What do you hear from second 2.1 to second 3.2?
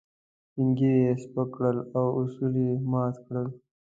اصول يې مات